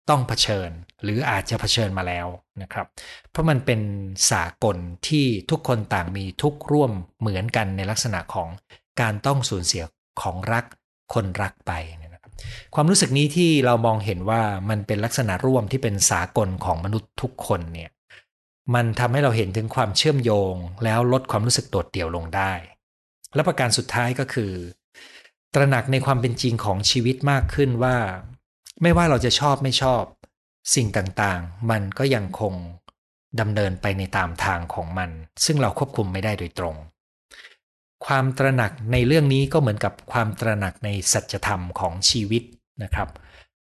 [0.09, 0.69] ต้องเผชิญ
[1.03, 2.27] หรืออาจจะเผชิญมาแล้ว
[2.61, 2.87] นะครับ
[3.31, 3.81] เพราะมันเป็น
[4.31, 8.49] สากลที่ทุกคนต่างมีทุกข์ร่วมเหมือนกันในลักษณะของ
[9.01, 9.83] การต้องสูญเสีย
[10.21, 10.65] ของรัก
[11.13, 12.21] คนรักไปนะครับ
[12.75, 17.89] ความรู้สึกนี้ที่เรามองเห็นว่ามันเป็นลักษณะร่วมที่เป็นสากลของมนุษย์ทุกคนเนี่ย
[18.73, 22.53] มันทำให้เราเห็นถึงความเชื่อมโยง แล้วลดความรู้สึกโดดเดี่ยวลงได้
[23.35, 24.51] และประการสุดท้ายก็คือ
[25.53, 27.97] ตระหนักในความเป็นจริงของชีวิตมากขึ้นว่า
[28.81, 30.03] ไม่ว่าเราจะชอบไม่ชอบ
[30.75, 32.53] สิ่งต่างๆ มันก็ยังคง
[33.39, 35.09] ดำเนินไปในตามทางของมัน
[35.45, 36.75] ซึ่งเราควบคุมไม่ได้โดยตรง
[38.05, 42.43] ความตระหนักในเรื่องนี้ก็เหมือนกับความตระหนักในสัจธรรมของชีวิต
[42.83, 43.09] นะครับ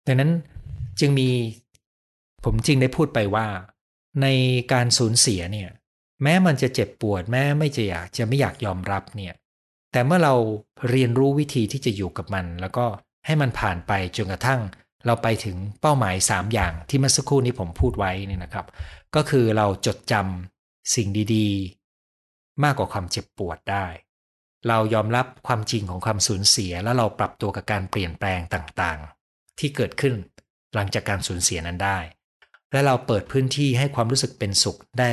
[0.08, 0.32] ดังนั้น
[1.00, 1.30] จึงมี
[2.44, 3.48] ผมจริงได้พูดไปว่า
[4.22, 4.28] ใน
[4.74, 5.70] การสูญเสียเนี่ย
[6.24, 9.34] แม้มันจะเจ็บปวดแม้ไม่จะอยากจะไม่อยากยอมรับเนี่ย
[9.92, 10.36] แต่เมื่อเรา
[10.90, 12.86] เรียนรู้วิธีที่จะอยู่กับมัน แล้วก็
[13.26, 14.62] ให้มันผ่านไปจนกระทั่ง
[15.06, 18.66] เราไปถึงเป้าหมาย 3 อย่างที่เมื่อสักครู่นี้ผมพูดไว้นี่นะครับ
[19.16, 23.88] ก็คือเราจดจำสิ่งดีๆ มากกว่าความเจ็บปวดได้
[24.68, 30.16] เรายอมรับความจริงของความสูญเสีย แล้วเราปรับตัวกับการเปลี่ยนแปลงต่างๆ ที่เกิดขึ้น
[30.76, 31.98] หลังจากการสูญเสียนั้นได้
[32.74, 35.12] และเราเปิดพื้นที่ให้ความรู้สึกเป็นสุขได้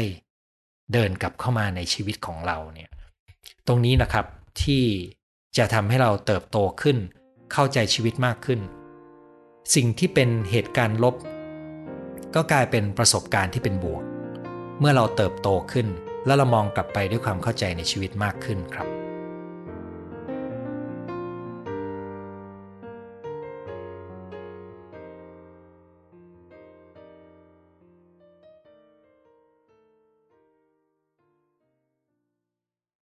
[0.93, 2.91] เดินกลับเข้ามาในชีวิตของเราเนี่ย
[3.67, 4.27] ตรงนี้นะครับ
[4.63, 4.85] ที่
[5.59, 6.97] จะทำให้เราเติบโตขึ้น
[7.53, 8.61] เข้าใจชีวิตมากขึ้น
[9.75, 11.15] สิ่งที่เป็นเหตุการณ์ลบ
[12.35, 14.03] ก็กลายเป็นประสบการณ์ที่เป็นบวก
[14.81, 15.87] เมื่อเราเติบโตขึ้น
[16.27, 19.00] แล้วเรามองกลับไปด้วยความเข้าใจในชีวิตมากขึ้นครับ